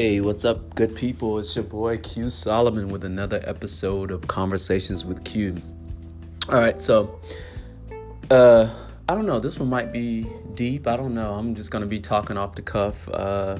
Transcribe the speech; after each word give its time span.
Hey, 0.00 0.20
what's 0.20 0.44
up, 0.44 0.76
good 0.76 0.94
people? 0.94 1.40
It's 1.40 1.56
your 1.56 1.64
boy 1.64 1.98
Q 1.98 2.30
Solomon 2.30 2.86
with 2.88 3.02
another 3.02 3.42
episode 3.44 4.12
of 4.12 4.28
Conversations 4.28 5.04
with 5.04 5.24
Q. 5.24 5.60
All 6.48 6.60
right, 6.60 6.80
so 6.80 7.18
uh 8.30 8.72
I 9.08 9.14
don't 9.16 9.26
know, 9.26 9.40
this 9.40 9.58
one 9.58 9.68
might 9.68 9.92
be 9.92 10.24
deep. 10.54 10.86
I 10.86 10.96
don't 10.96 11.14
know. 11.14 11.34
I'm 11.34 11.56
just 11.56 11.72
to 11.72 11.84
be 11.84 11.98
talking 11.98 12.36
off 12.36 12.54
the 12.54 12.62
cuff. 12.62 13.08
Uh 13.08 13.58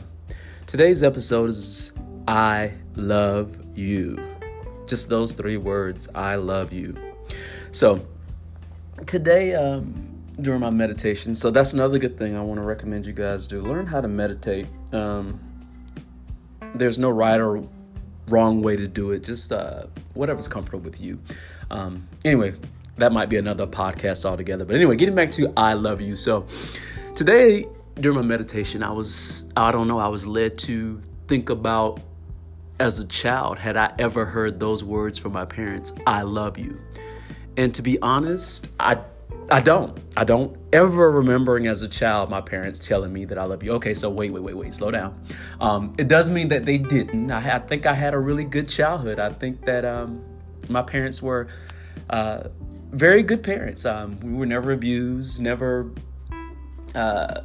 today's 0.64 1.02
episode 1.02 1.48
is 1.48 1.90
I 2.28 2.72
love 2.94 3.58
you. 3.76 4.24
Just 4.86 5.08
those 5.08 5.32
three 5.32 5.56
words, 5.56 6.08
I 6.14 6.36
love 6.36 6.72
you. 6.72 6.96
So, 7.72 8.06
today 9.06 9.56
um 9.56 10.22
during 10.40 10.60
my 10.60 10.70
meditation. 10.70 11.34
So 11.34 11.50
that's 11.50 11.72
another 11.72 11.98
good 11.98 12.16
thing 12.16 12.36
I 12.36 12.42
want 12.42 12.60
to 12.60 12.64
recommend 12.64 13.08
you 13.08 13.12
guys 13.12 13.48
do. 13.48 13.60
Learn 13.60 13.86
how 13.86 14.00
to 14.00 14.06
meditate. 14.06 14.68
Um, 14.92 15.40
there's 16.74 16.98
no 16.98 17.10
right 17.10 17.40
or 17.40 17.64
wrong 18.28 18.62
way 18.62 18.76
to 18.76 18.88
do 18.88 19.12
it. 19.12 19.24
Just 19.24 19.52
uh, 19.52 19.86
whatever's 20.14 20.48
comfortable 20.48 20.84
with 20.84 21.00
you. 21.00 21.20
Um, 21.70 22.08
anyway, 22.24 22.54
that 22.96 23.12
might 23.12 23.28
be 23.28 23.36
another 23.36 23.66
podcast 23.66 24.24
altogether. 24.24 24.64
But 24.64 24.76
anyway, 24.76 24.96
getting 24.96 25.14
back 25.14 25.30
to 25.32 25.52
I 25.56 25.74
love 25.74 26.00
you. 26.00 26.16
So 26.16 26.46
today 27.14 27.66
during 27.94 28.16
my 28.16 28.22
meditation, 28.22 28.82
I 28.82 28.90
was 28.90 29.44
I 29.56 29.72
don't 29.72 29.88
know 29.88 29.98
I 29.98 30.08
was 30.08 30.26
led 30.26 30.58
to 30.58 31.00
think 31.26 31.50
about 31.50 32.00
as 32.80 33.00
a 33.00 33.06
child 33.06 33.58
had 33.58 33.76
I 33.76 33.92
ever 33.98 34.24
heard 34.24 34.60
those 34.60 34.84
words 34.84 35.18
from 35.18 35.32
my 35.32 35.44
parents, 35.44 35.92
I 36.06 36.22
love 36.22 36.58
you. 36.58 36.80
And 37.56 37.74
to 37.74 37.82
be 37.82 38.00
honest, 38.00 38.68
I 38.78 38.98
I 39.50 39.60
don't. 39.60 39.98
I 40.16 40.24
don't 40.24 40.58
ever 40.74 41.10
remembering 41.10 41.68
as 41.68 41.82
a 41.82 41.88
child 41.88 42.28
my 42.28 42.40
parents 42.40 42.78
telling 42.78 43.12
me 43.12 43.24
that 43.24 43.38
I 43.38 43.44
love 43.44 43.62
you. 43.62 43.72
Okay, 43.72 43.94
so 43.94 44.10
wait, 44.10 44.30
wait, 44.30 44.42
wait, 44.42 44.56
wait, 44.56 44.74
slow 44.74 44.90
down. 44.90 45.18
Um, 45.60 45.94
it 45.96 46.06
doesn't 46.06 46.34
mean 46.34 46.48
that 46.48 46.66
they 46.66 46.76
didn't. 46.76 47.30
I, 47.30 47.56
I, 47.56 47.58
think 47.58 47.86
I 47.86 47.94
had 47.94 48.12
a 48.12 48.18
really 48.18 48.44
good 48.44 48.68
childhood. 48.68 49.18
I 49.18 49.32
think 49.32 49.64
that 49.64 49.86
um, 49.86 50.22
my 50.68 50.82
parents 50.82 51.22
were 51.22 51.48
uh, 52.10 52.48
very 52.90 53.22
good 53.22 53.42
parents. 53.42 53.86
Um, 53.86 54.20
we 54.20 54.34
were 54.34 54.46
never 54.46 54.72
abused, 54.72 55.40
never 55.40 55.90
uh, 56.94 57.40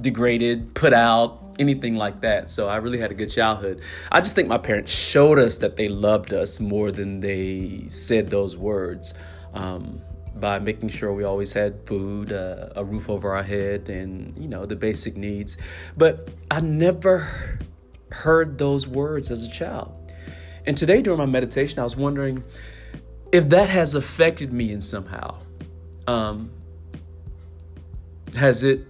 degraded, 0.00 0.74
put 0.74 0.94
out, 0.94 1.42
anything 1.58 1.94
like 1.94 2.22
that. 2.22 2.50
So 2.50 2.68
I 2.68 2.76
really 2.76 2.98
had 2.98 3.10
a 3.10 3.14
good 3.14 3.30
childhood. 3.30 3.82
I 4.10 4.20
just 4.20 4.34
think 4.34 4.48
my 4.48 4.58
parents 4.58 4.92
showed 4.92 5.38
us 5.38 5.58
that 5.58 5.76
they 5.76 5.88
loved 5.88 6.32
us 6.32 6.58
more 6.58 6.90
than 6.90 7.20
they 7.20 7.84
said 7.86 8.30
those 8.30 8.56
words. 8.56 9.12
Um, 9.52 10.00
by 10.36 10.58
making 10.58 10.88
sure 10.88 11.12
we 11.12 11.24
always 11.24 11.52
had 11.52 11.86
food, 11.86 12.32
uh, 12.32 12.70
a 12.76 12.84
roof 12.84 13.08
over 13.08 13.34
our 13.34 13.42
head, 13.42 13.88
and 13.88 14.36
you 14.36 14.48
know 14.48 14.66
the 14.66 14.76
basic 14.76 15.16
needs. 15.16 15.56
But 15.96 16.30
I 16.50 16.60
never 16.60 17.26
heard 18.10 18.58
those 18.58 18.86
words 18.86 19.30
as 19.30 19.46
a 19.46 19.50
child. 19.50 20.12
And 20.66 20.76
today 20.76 21.02
during 21.02 21.18
my 21.18 21.26
meditation, 21.26 21.78
I 21.78 21.82
was 21.82 21.96
wondering 21.96 22.44
if 23.32 23.48
that 23.48 23.68
has 23.68 23.94
affected 23.94 24.52
me 24.52 24.72
in 24.72 24.82
somehow. 24.82 25.38
Um, 26.06 26.50
has 28.36 28.62
it 28.62 28.86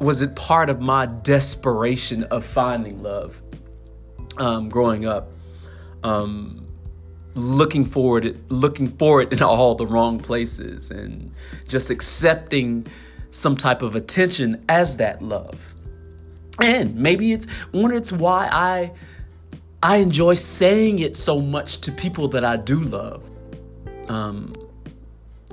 was 0.00 0.22
it 0.22 0.34
part 0.36 0.70
of 0.70 0.80
my 0.80 1.06
desperation 1.06 2.24
of 2.24 2.44
finding 2.44 3.02
love 3.02 3.40
um, 4.38 4.68
growing 4.68 5.06
up? 5.06 5.30
Um, 6.02 6.63
looking 7.34 7.84
forward 7.84 8.38
looking 8.48 8.88
for 8.96 9.20
it 9.20 9.32
in 9.32 9.42
all 9.42 9.74
the 9.74 9.86
wrong 9.86 10.20
places 10.20 10.90
and 10.90 11.32
just 11.66 11.90
accepting 11.90 12.86
some 13.32 13.56
type 13.56 13.82
of 13.82 13.96
attention 13.96 14.64
as 14.68 14.98
that 14.98 15.20
love. 15.20 15.74
And 16.60 16.94
maybe 16.94 17.32
it's 17.32 17.46
wonder 17.72 17.96
it's 17.96 18.12
why 18.12 18.48
i 18.52 18.92
i 19.82 19.96
enjoy 19.96 20.34
saying 20.34 21.00
it 21.00 21.16
so 21.16 21.40
much 21.40 21.80
to 21.80 21.90
people 21.90 22.28
that 22.28 22.44
i 22.44 22.56
do 22.56 22.80
love 22.80 23.28
um 24.08 24.54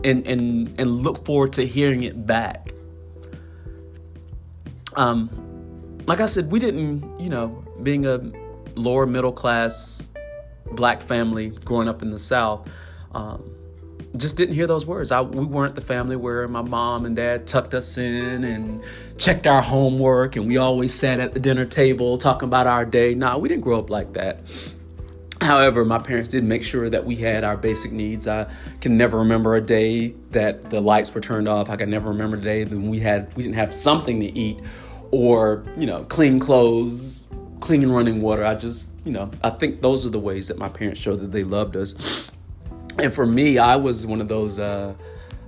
and 0.04 0.28
and 0.28 0.80
and 0.80 0.96
look 0.96 1.26
forward 1.26 1.54
to 1.54 1.66
hearing 1.66 2.04
it 2.04 2.28
back. 2.28 2.70
Um 4.96 5.30
like 6.06 6.22
i 6.22 6.28
said 6.28 6.52
we 6.52 6.60
didn't 6.60 7.20
you 7.20 7.30
know 7.30 7.64
being 7.82 8.06
a 8.06 8.20
lower 8.76 9.08
middle 9.08 9.32
class 9.32 10.08
black 10.66 11.02
family 11.02 11.50
growing 11.50 11.88
up 11.88 12.02
in 12.02 12.10
the 12.10 12.20
South, 12.20 12.70
um, 13.14 13.56
just 14.18 14.36
didn't 14.36 14.56
hear 14.56 14.68
those 14.68 14.86
words. 14.86 15.12
I, 15.12 15.22
we 15.22 15.46
weren't 15.46 15.76
the 15.76 15.82
family 15.82 16.16
where 16.16 16.48
my 16.48 16.62
mom 16.62 17.06
and 17.06 17.16
dad 17.16 17.48
tucked 17.48 17.74
us 17.74 17.98
in 17.98 18.44
and 18.44 18.84
checked 19.18 19.48
our 19.48 19.62
homework, 19.62 20.36
and 20.36 20.48
we 20.48 20.58
always 20.58 20.94
sat 20.94 21.20
at 21.20 21.34
the 21.34 21.40
dinner 21.40 21.66
table 21.66 22.18
talking 22.18 22.48
about 22.48 22.68
our 22.68 22.86
day. 22.86 23.14
Nah, 23.16 23.38
we 23.38 23.48
didn't 23.48 23.64
grow 23.64 23.80
up 23.80 23.90
like 23.90 24.14
that. 24.14 24.42
However, 25.42 25.84
my 25.84 25.98
parents 25.98 26.30
did 26.30 26.44
make 26.44 26.64
sure 26.64 26.88
that 26.90 27.04
we 27.04 27.16
had 27.16 27.44
our 27.44 27.58
basic 27.58 27.92
needs. 27.92 28.28
I 28.28 28.52
can 28.80 28.96
never 28.96 29.18
remember 29.18 29.56
a 29.56 29.62
day 29.62 30.10
that 30.32 30.70
the 30.70 30.82
lights 30.82 31.16
were 31.16 31.22
turned 31.22 31.48
off. 31.48 31.70
I 31.70 31.78
can 31.78 31.90
never 31.90 32.10
remember 32.10 32.38
a 32.38 32.42
day 32.42 32.64
that 32.64 32.78
we 32.78 33.00
had 33.00 33.36
we 33.36 33.42
didn't 33.42 33.56
have 33.56 33.74
something 33.74 34.20
to 34.20 34.28
eat 34.38 34.60
or, 35.10 35.66
you 35.78 35.88
know, 35.88 36.04
clean 36.04 36.40
clothes, 36.40 37.26
clean 37.62 37.88
running 37.90 38.22
water. 38.22 38.44
I 38.44 38.56
just, 38.56 38.94
you 39.06 39.14
know, 39.14 39.32
I 39.44 39.52
think 39.52 39.82
those 39.82 40.06
are 40.06 40.10
the 40.10 40.20
ways 40.20 40.50
that 40.50 40.58
my 40.58 40.68
parents 40.68 41.00
showed 41.00 41.22
that 41.22 41.32
they 41.32 41.46
loved 41.46 41.78
us. 41.78 42.30
And 43.00 43.14
for 43.14 43.26
me, 43.26 43.58
I 43.58 43.78
was 43.78 44.06
one 44.06 44.20
of 44.20 44.28
those 44.28 44.60
uh, 44.60 44.94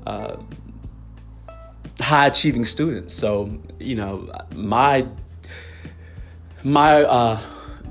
uh, 0.07 0.37
high 1.99 2.27
achieving 2.27 2.63
students. 2.63 3.13
So, 3.13 3.59
you 3.79 3.95
know, 3.95 4.31
my 4.55 5.07
my 6.63 7.03
uh, 7.03 7.39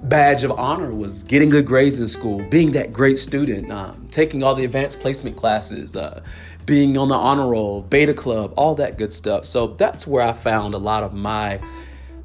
badge 0.04 0.44
of 0.44 0.52
honor 0.52 0.94
was 0.94 1.24
getting 1.24 1.50
good 1.50 1.66
grades 1.66 2.00
in 2.00 2.08
school, 2.08 2.42
being 2.48 2.72
that 2.72 2.92
great 2.92 3.18
student, 3.18 3.70
um, 3.70 4.08
taking 4.10 4.42
all 4.42 4.54
the 4.54 4.64
advanced 4.64 5.00
placement 5.00 5.36
classes, 5.36 5.94
uh, 5.94 6.22
being 6.64 6.96
on 6.96 7.08
the 7.08 7.14
honor 7.14 7.48
roll, 7.48 7.82
beta 7.82 8.14
club, 8.14 8.54
all 8.56 8.74
that 8.76 8.96
good 8.96 9.12
stuff. 9.12 9.44
So 9.44 9.66
that's 9.66 10.06
where 10.06 10.22
I 10.22 10.32
found 10.32 10.74
a 10.74 10.78
lot 10.78 11.02
of 11.02 11.12
my 11.12 11.60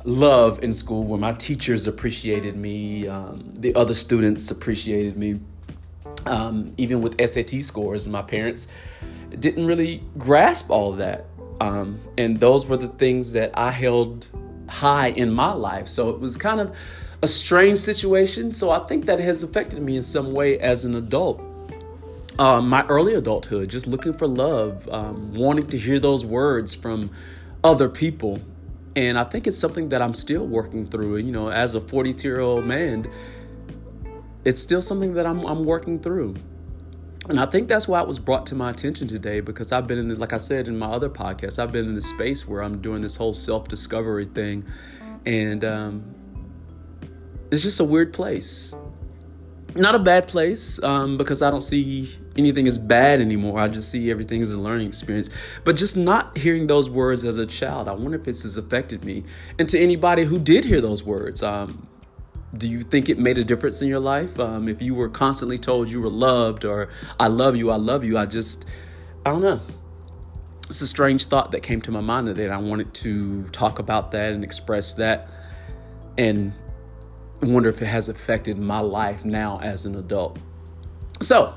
love 0.07 0.63
in 0.63 0.73
school 0.73 1.03
where 1.03 1.19
my 1.19 1.33
teachers 1.33 1.85
appreciated 1.85 2.55
me, 2.55 3.07
um, 3.09 3.43
the 3.55 3.75
other 3.75 3.93
students 3.93 4.49
appreciated 4.49 5.17
me. 5.17 5.39
Um, 6.25 6.73
even 6.77 7.01
with 7.01 7.19
SAT 7.25 7.61
scores, 7.61 8.07
my 8.07 8.21
parents 8.21 8.69
didn't 9.37 9.67
really 9.67 10.01
grasp 10.17 10.71
all 10.71 10.93
that. 10.93 11.25
Um, 11.59 11.99
and 12.17 12.39
those 12.39 12.65
were 12.67 12.77
the 12.77 12.87
things 12.87 13.33
that 13.33 13.51
I 13.57 13.69
held 13.69 14.29
high 14.69 15.09
in 15.09 15.31
my 15.31 15.51
life. 15.51 15.89
So 15.89 16.09
it 16.09 16.19
was 16.21 16.37
kind 16.37 16.61
of 16.61 16.75
a 17.21 17.27
strange 17.27 17.79
situation. 17.79 18.53
So 18.53 18.69
I 18.69 18.79
think 18.79 19.07
that 19.07 19.19
has 19.19 19.43
affected 19.43 19.81
me 19.81 19.97
in 19.97 20.03
some 20.03 20.31
way 20.31 20.57
as 20.59 20.85
an 20.85 20.95
adult. 20.95 21.41
Uh, 22.39 22.61
my 22.61 22.85
early 22.85 23.15
adulthood, 23.15 23.69
just 23.69 23.87
looking 23.87 24.13
for 24.13 24.27
love, 24.27 24.87
um, 24.89 25.33
wanting 25.33 25.67
to 25.67 25.77
hear 25.77 25.99
those 25.99 26.25
words 26.25 26.73
from 26.73 27.09
other 27.63 27.89
people 27.89 28.39
and 28.97 29.15
I 29.19 29.23
think 29.25 29.45
it's 29.45 29.59
something 29.59 29.89
that 29.89 30.01
I'm 30.01 30.15
still 30.15 30.47
working 30.47 30.87
through. 30.87 31.17
And, 31.17 31.27
you 31.27 31.31
know, 31.31 31.51
as 31.51 31.75
a 31.75 31.81
42 31.81 32.27
year 32.27 32.39
old 32.39 32.65
man, 32.65 33.05
it's 34.43 34.59
still 34.59 34.81
something 34.81 35.13
that 35.13 35.27
I'm, 35.27 35.45
I'm 35.45 35.63
working 35.65 35.99
through. 35.99 36.33
And 37.29 37.39
I 37.39 37.45
think 37.45 37.67
that's 37.67 37.87
why 37.87 38.01
it 38.01 38.07
was 38.07 38.17
brought 38.17 38.47
to 38.47 38.55
my 38.55 38.71
attention 38.71 39.07
today 39.07 39.39
because 39.39 39.71
I've 39.71 39.85
been 39.85 39.99
in, 39.99 40.07
the, 40.07 40.15
like 40.15 40.33
I 40.33 40.37
said 40.37 40.67
in 40.67 40.79
my 40.79 40.87
other 40.87 41.11
podcast, 41.11 41.59
I've 41.59 41.71
been 41.71 41.85
in 41.85 41.93
this 41.93 42.09
space 42.09 42.47
where 42.47 42.63
I'm 42.63 42.81
doing 42.81 43.03
this 43.03 43.15
whole 43.15 43.35
self 43.35 43.67
discovery 43.67 44.25
thing. 44.25 44.65
And 45.27 45.63
um, 45.63 46.15
it's 47.51 47.61
just 47.61 47.79
a 47.79 47.85
weird 47.85 48.13
place 48.13 48.73
not 49.77 49.95
a 49.95 49.99
bad 49.99 50.27
place 50.27 50.81
um, 50.83 51.17
because 51.17 51.41
I 51.41 51.49
don't 51.49 51.61
see 51.61 52.15
anything 52.37 52.67
as 52.67 52.77
bad 52.77 53.19
anymore. 53.21 53.59
I 53.59 53.67
just 53.67 53.91
see 53.91 54.11
everything 54.11 54.41
as 54.41 54.53
a 54.53 54.59
learning 54.59 54.87
experience. 54.87 55.29
But 55.63 55.75
just 55.75 55.97
not 55.97 56.37
hearing 56.37 56.67
those 56.67 56.89
words 56.89 57.23
as 57.23 57.37
a 57.37 57.45
child, 57.45 57.87
I 57.87 57.93
wonder 57.93 58.17
if 58.17 58.23
this 58.23 58.43
has 58.43 58.57
affected 58.57 59.03
me. 59.03 59.23
And 59.57 59.67
to 59.69 59.79
anybody 59.79 60.23
who 60.23 60.39
did 60.39 60.65
hear 60.65 60.81
those 60.81 61.03
words, 61.03 61.43
um, 61.43 61.87
do 62.55 62.69
you 62.69 62.81
think 62.81 63.09
it 63.09 63.19
made 63.19 63.37
a 63.37 63.43
difference 63.43 63.81
in 63.81 63.87
your 63.87 63.99
life? 63.99 64.39
Um, 64.39 64.67
if 64.67 64.81
you 64.81 64.95
were 64.95 65.09
constantly 65.09 65.57
told 65.57 65.89
you 65.89 66.01
were 66.01 66.09
loved 66.09 66.65
or 66.65 66.89
I 67.19 67.27
love 67.27 67.55
you, 67.55 67.71
I 67.71 67.75
love 67.75 68.03
you, 68.03 68.17
I 68.17 68.25
just, 68.25 68.65
I 69.25 69.31
don't 69.31 69.41
know. 69.41 69.59
It's 70.67 70.81
a 70.81 70.87
strange 70.87 71.25
thought 71.25 71.51
that 71.51 71.63
came 71.63 71.81
to 71.81 71.91
my 71.91 72.01
mind 72.01 72.27
today. 72.27 72.45
And 72.45 72.53
I 72.53 72.57
wanted 72.57 72.93
to 72.95 73.43
talk 73.49 73.79
about 73.79 74.11
that 74.11 74.33
and 74.33 74.43
express 74.43 74.95
that. 74.95 75.29
And 76.17 76.51
wonder 77.41 77.69
if 77.69 77.81
it 77.81 77.85
has 77.85 78.09
affected 78.09 78.57
my 78.57 78.79
life 78.79 79.25
now 79.25 79.59
as 79.61 79.85
an 79.85 79.95
adult. 79.95 80.39
So, 81.21 81.53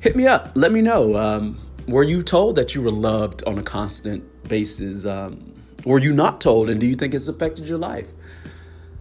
hit 0.00 0.16
me 0.16 0.26
up. 0.26 0.52
Let 0.54 0.72
me 0.72 0.82
know. 0.82 1.16
Um, 1.16 1.60
were 1.86 2.02
you 2.02 2.22
told 2.22 2.56
that 2.56 2.74
you 2.74 2.82
were 2.82 2.90
loved 2.90 3.42
on 3.46 3.58
a 3.58 3.62
constant 3.62 4.48
basis? 4.48 5.06
Um, 5.06 5.54
were 5.84 5.98
you 5.98 6.12
not 6.12 6.40
told, 6.40 6.70
and 6.70 6.80
do 6.80 6.86
you 6.86 6.94
think 6.94 7.14
it's 7.14 7.28
affected 7.28 7.68
your 7.68 7.78
life? 7.78 8.12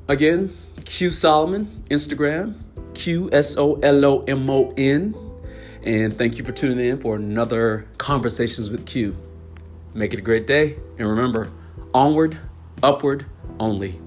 Again, 0.08 0.54
Q 0.86 1.12
Solomon, 1.12 1.66
Instagram, 1.90 2.56
Q 2.94 3.30
S 3.32 3.58
O 3.58 3.76
L 3.82 4.06
O 4.06 4.24
M 4.24 4.50
O 4.50 4.74
N. 4.78 5.16
And 5.84 6.18
thank 6.18 6.38
you 6.38 6.44
for 6.44 6.52
tuning 6.52 6.86
in 6.86 7.00
for 7.00 7.16
another 7.16 7.88
Conversations 7.98 8.70
with 8.70 8.86
Q. 8.86 9.16
Make 9.94 10.14
it 10.14 10.20
a 10.20 10.22
great 10.22 10.48
day, 10.48 10.78
and 10.98 11.08
remember 11.08 11.50
onward, 11.94 12.38
upward 12.82 13.26
only. 13.60 14.00